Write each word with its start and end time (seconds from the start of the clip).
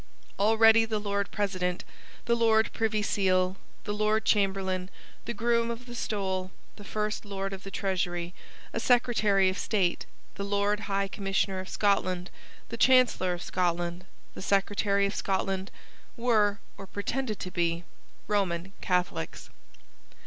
Already 0.39 0.83
the 0.85 0.97
Lord 0.97 1.29
President, 1.29 1.83
the 2.25 2.33
Lord 2.33 2.73
Privy 2.73 3.03
Seal, 3.03 3.55
the 3.83 3.93
Lord 3.93 4.25
Chamberlain, 4.25 4.89
the 5.25 5.33
Groom 5.35 5.69
of 5.69 5.85
the 5.85 5.93
Stole, 5.93 6.49
the 6.75 6.83
First 6.83 7.23
Lord 7.23 7.53
of 7.53 7.61
the 7.61 7.69
Treasury, 7.69 8.33
a 8.73 8.79
Secretary 8.79 9.47
of 9.47 9.59
State, 9.59 10.07
the 10.33 10.43
Lord 10.43 10.79
High 10.89 11.07
Commissioner 11.07 11.59
of 11.59 11.69
Scotland, 11.69 12.31
the 12.69 12.77
Chancellor 12.77 13.33
of 13.33 13.43
Scotland, 13.43 14.05
the 14.33 14.41
Secretary 14.41 15.05
of 15.05 15.13
Scotland, 15.13 15.69
were, 16.17 16.57
or 16.79 16.87
pretended 16.87 17.39
to 17.41 17.51
be, 17.51 17.83
Roman 18.25 18.73
Catholics. 18.81 19.51